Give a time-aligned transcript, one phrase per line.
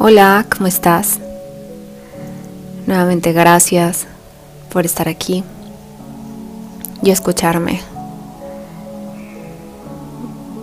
[0.00, 1.18] Hola, ¿cómo estás?
[2.86, 4.06] Nuevamente gracias
[4.70, 5.42] por estar aquí
[7.02, 7.80] y escucharme.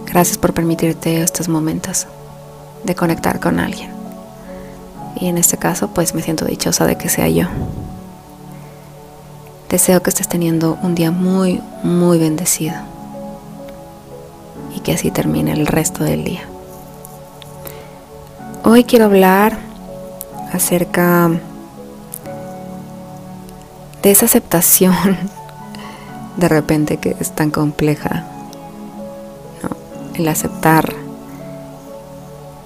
[0.06, 2.08] Gracias por permitirte estos momentos
[2.86, 3.92] de conectar con alguien.
[5.20, 7.48] Y en este caso, pues me siento dichosa de que sea yo.
[9.70, 12.76] Deseo que estés teniendo un día muy, muy bendecido.
[14.74, 16.55] Y que así termine el resto del día.
[18.68, 19.60] Hoy quiero hablar
[20.52, 21.30] acerca
[24.02, 24.96] de esa aceptación
[26.38, 28.26] de repente que es tan compleja.
[30.16, 30.96] El aceptar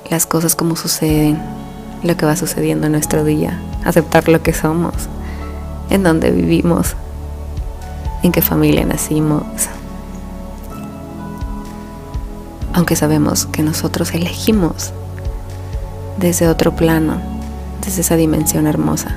[0.10, 1.38] las cosas como suceden,
[2.02, 4.94] lo que va sucediendo en nuestro día, aceptar lo que somos
[5.90, 6.96] en dónde vivimos,
[8.24, 9.44] en qué familia nacimos.
[12.72, 14.94] Aunque sabemos que nosotros elegimos
[16.20, 17.22] desde otro plano,
[17.84, 19.16] desde esa dimensión hermosa,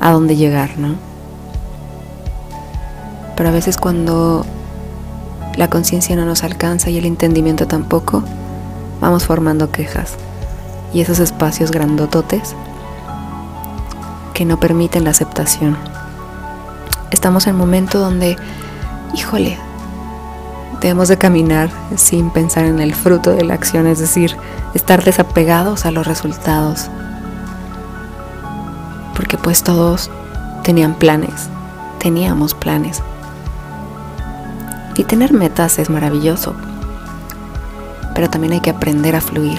[0.00, 0.94] a dónde llegar, ¿no?
[3.36, 4.46] Pero a veces cuando
[5.56, 8.22] la conciencia no nos alcanza y el entendimiento tampoco,
[9.00, 10.14] vamos formando quejas.
[10.94, 12.54] Y esos espacios grandototes
[14.34, 15.76] que no permiten la aceptación.
[17.10, 18.36] Estamos en un momento donde,
[19.14, 19.58] híjole,
[20.82, 24.36] debemos de caminar sin pensar en el fruto de la acción, es decir,
[24.74, 26.88] estar desapegados a los resultados.
[29.14, 30.10] Porque pues todos
[30.64, 31.48] tenían planes,
[32.00, 33.00] teníamos planes.
[34.96, 36.54] Y tener metas es maravilloso,
[38.14, 39.58] pero también hay que aprender a fluir.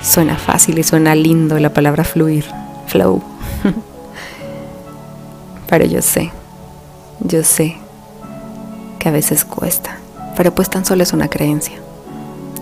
[0.00, 2.46] Suena fácil y suena lindo la palabra fluir
[2.86, 3.20] flow.
[5.68, 6.30] pero yo sé,
[7.20, 7.89] yo sé
[9.00, 9.96] que a veces cuesta,
[10.36, 11.76] pero pues tan solo es una creencia.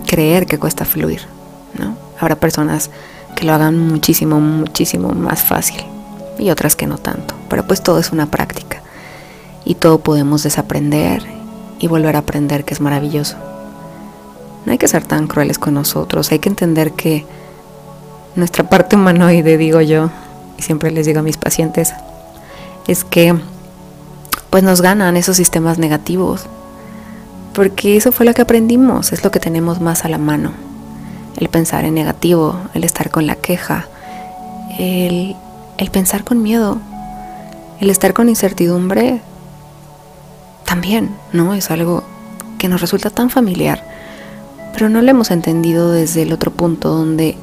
[0.07, 1.21] Creer que cuesta fluir,
[1.77, 1.95] ¿no?
[2.19, 2.89] Habrá personas
[3.35, 5.83] que lo hagan muchísimo, muchísimo más fácil
[6.39, 8.81] y otras que no tanto, pero pues todo es una práctica
[9.65, 11.23] y todo podemos desaprender
[11.77, 13.37] y volver a aprender que es maravilloso.
[14.65, 17.25] No hay que ser tan crueles con nosotros, hay que entender que
[18.35, 20.09] nuestra parte humanoide, digo yo,
[20.57, 21.93] y siempre les digo a mis pacientes,
[22.87, 23.35] es que
[24.49, 26.47] pues nos ganan esos sistemas negativos.
[27.53, 30.51] Porque eso fue lo que aprendimos, es lo que tenemos más a la mano.
[31.37, 33.87] El pensar en negativo, el estar con la queja,
[34.77, 35.35] el,
[35.77, 36.77] el pensar con miedo,
[37.79, 39.21] el estar con incertidumbre,
[40.69, 41.55] también, ¿no?
[41.55, 42.03] Es algo
[42.59, 43.83] que nos resulta tan familiar,
[44.71, 47.37] pero no lo hemos entendido desde el otro punto donde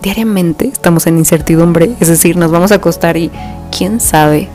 [0.00, 3.30] diariamente estamos en incertidumbre, es decir, nos vamos a acostar y
[3.76, 4.48] quién sabe,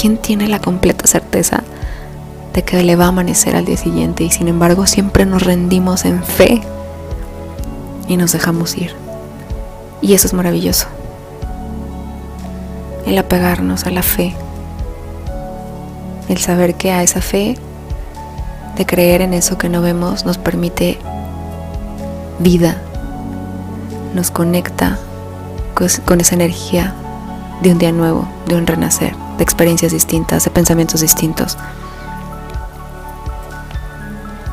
[0.00, 1.64] quién tiene la completa certeza
[2.54, 6.04] de que le va a amanecer al día siguiente y sin embargo siempre nos rendimos
[6.04, 6.60] en fe
[8.06, 8.92] y nos dejamos ir.
[10.00, 10.86] Y eso es maravilloso.
[13.06, 14.34] El apegarnos a la fe,
[16.28, 17.56] el saber que a esa fe,
[18.76, 20.98] de creer en eso que no vemos, nos permite
[22.38, 22.80] vida,
[24.14, 24.98] nos conecta
[26.04, 26.94] con esa energía
[27.62, 31.56] de un día nuevo, de un renacer, de experiencias distintas, de pensamientos distintos.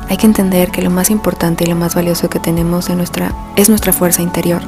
[0.07, 3.33] Hay que entender que lo más importante y lo más valioso que tenemos en nuestra,
[3.55, 4.61] es nuestra fuerza interior.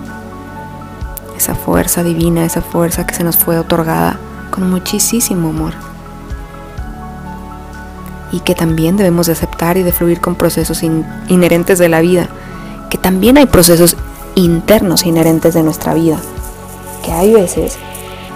[1.38, 4.20] Esa fuerza divina, esa fuerza que se nos fue otorgada
[4.50, 5.74] con muchísimo amor.
[8.32, 12.28] Y que también debemos de aceptar y de fluir con procesos inherentes de la vida.
[12.90, 13.96] Que también hay procesos
[14.36, 16.20] internos inherentes de nuestra vida.
[17.06, 17.78] Que hay veces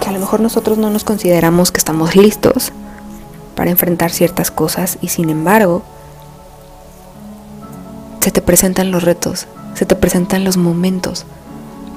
[0.02, 2.72] que a lo mejor nosotros no nos consideramos que estamos listos
[3.54, 5.82] para enfrentar ciertas cosas y sin embargo
[8.20, 11.24] se te presentan los retos, se te presentan los momentos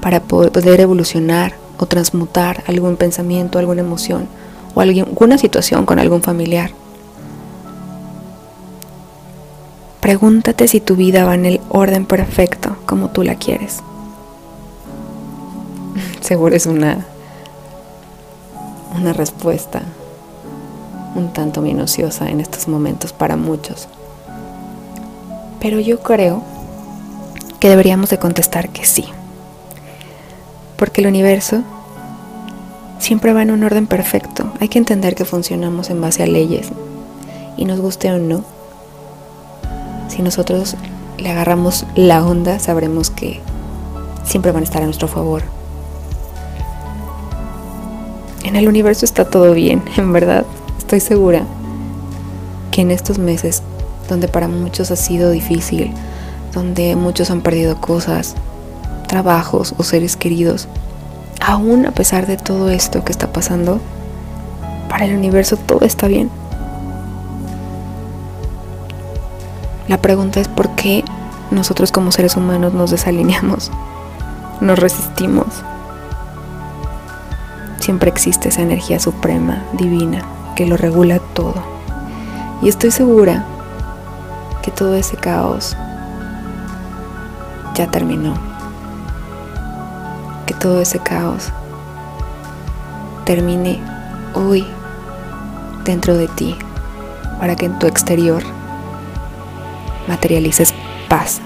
[0.02, 4.28] para poder evolucionar o transmutar algún pensamiento, alguna emoción
[4.76, 6.72] o alguna situación con algún familiar.
[10.00, 13.82] Pregúntate si tu vida va en el orden perfecto como tú la quieres
[16.22, 17.08] seguro es una,
[19.06, 19.84] una respuesta
[21.14, 23.88] un tanto minuciosa en estos momentos para muchos.
[25.60, 26.42] Pero yo creo
[27.60, 29.06] que deberíamos de contestar que sí.
[30.76, 31.62] Porque el universo
[32.98, 34.52] siempre va en un orden perfecto.
[34.60, 36.70] Hay que entender que funcionamos en base a leyes.
[37.58, 38.44] Y nos guste o no.
[40.08, 40.78] Si nosotros
[41.20, 43.40] le agarramos la onda, sabremos que
[44.24, 45.55] siempre van a estar a nuestro favor
[48.56, 50.46] en el universo está todo bien, en verdad.
[50.78, 51.44] Estoy segura
[52.72, 53.62] que en estos meses,
[54.08, 55.92] donde para muchos ha sido difícil,
[56.54, 58.36] donde muchos han perdido cosas,
[59.10, 60.70] trabajos o seres queridos,
[61.42, 63.82] aún a pesar de todo esto que está pasando,
[64.88, 66.30] para el universo todo está bien.
[69.90, 71.04] La pregunta es por qué
[71.52, 73.70] nosotros como seres humanos nos desalineamos,
[74.62, 75.48] nos resistimos.
[77.86, 80.24] Siempre existe esa energía suprema, divina,
[80.56, 81.54] que lo regula todo.
[82.64, 83.46] Y estoy segura
[84.64, 85.78] que todo ese caos
[87.76, 88.34] ya terminó.
[90.48, 91.52] Que todo ese caos
[93.24, 93.80] termine
[94.34, 94.66] hoy
[95.84, 96.56] dentro de ti
[97.40, 98.42] para que en tu exterior
[100.08, 100.74] materialices
[101.08, 101.40] paz.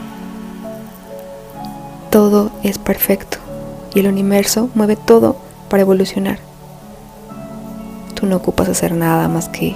[2.10, 3.40] Todo es perfecto
[3.94, 6.40] y el universo mueve todo para evolucionar.
[8.16, 9.76] Tú no ocupas hacer nada más que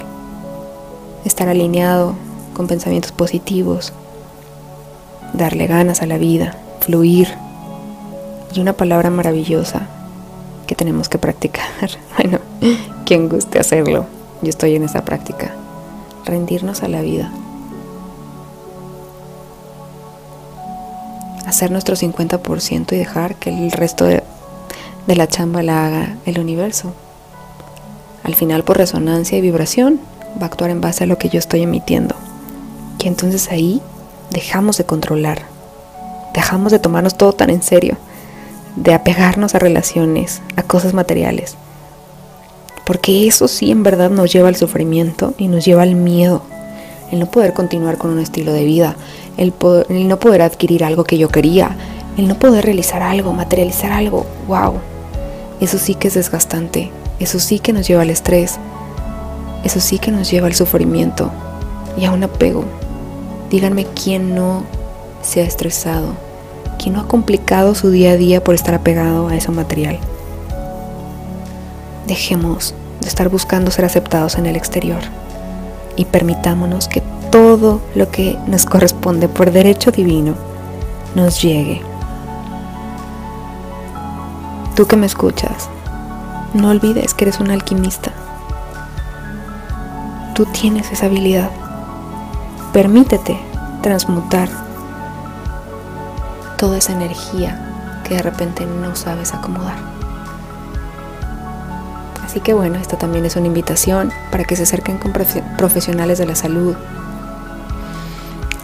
[1.24, 2.16] estar alineado
[2.54, 3.94] con pensamientos positivos,
[5.34, 7.30] darle ganas a la vida, fluir.
[8.54, 9.88] Y una palabra maravillosa
[10.68, 11.70] que tenemos que practicar.
[12.18, 12.40] Bueno,
[13.06, 14.06] quien guste hacerlo,
[14.42, 15.52] yo estoy en esa práctica.
[16.26, 17.32] Rendirnos a la vida.
[21.46, 24.24] Hacer nuestro 50% y dejar que el resto de,
[25.08, 26.94] de la chamba la haga el universo.
[28.24, 30.00] Al final, por resonancia y vibración,
[30.38, 32.16] va a actuar en base a lo que yo estoy emitiendo.
[33.00, 33.82] Y entonces ahí
[34.32, 35.42] dejamos de controlar,
[36.34, 37.98] dejamos de tomarnos todo tan en serio,
[38.78, 41.58] de apegarnos a relaciones, a cosas materiales.
[42.86, 46.44] Porque eso sí en verdad nos lleva al sufrimiento y nos lleva al miedo,
[47.12, 48.96] el no poder continuar con un estilo de vida,
[49.36, 49.54] el,
[49.90, 51.76] el no poder adquirir algo que yo quería,
[52.18, 54.26] el no poder realizar algo, materializar algo.
[54.48, 54.93] ¡Wow!
[55.64, 58.60] Eso sí que es desgastante, eso sí que nos lleva al estrés,
[59.64, 61.32] eso sí que nos lleva al sufrimiento
[61.98, 62.66] y a un apego.
[63.50, 64.66] Díganme quién no
[65.22, 66.16] se ha estresado,
[66.78, 70.00] quién no ha complicado su día a día por estar apegado a ese material.
[72.08, 75.00] Dejemos de estar buscando ser aceptados en el exterior
[75.96, 77.02] y permitámonos que
[77.32, 80.36] todo lo que nos corresponde por derecho divino
[81.16, 81.93] nos llegue.
[84.76, 85.70] Tú que me escuchas,
[86.56, 88.12] no olvides que eres un alquimista.
[90.34, 91.52] Tú tienes esa habilidad.
[92.74, 93.40] Permítete
[93.84, 94.50] transmutar
[96.58, 99.78] toda esa energía que de repente no sabes acomodar.
[102.26, 105.14] Así que bueno, esta también es una invitación para que se acerquen con
[105.56, 106.76] profesionales de la salud.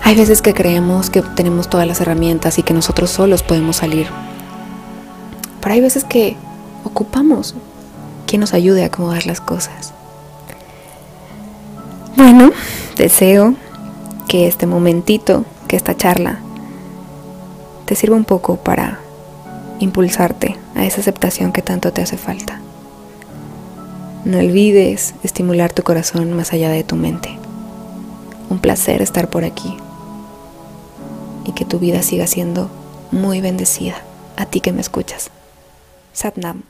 [0.04, 4.08] Hay veces que creemos que tenemos todas las herramientas y que nosotros solos podemos salir.
[5.62, 6.36] Pero hay veces que
[6.84, 7.56] ocupamos
[8.26, 9.94] quien nos ayude a acomodar las cosas.
[12.16, 12.52] Bueno,
[12.98, 13.56] deseo
[14.28, 16.40] que este momentito, que esta charla,
[17.86, 19.00] te sirva un poco para
[19.80, 22.62] impulsarte a esa aceptación que tanto te hace falta.
[24.26, 27.38] No olvides estimular tu corazón más allá de tu mente.
[28.50, 29.76] Un placer estar por aquí
[31.46, 32.70] y que tu vida siga siendo
[33.12, 33.96] muy bendecida.
[34.38, 35.32] A ti que me escuchas.
[36.14, 36.62] sát nắm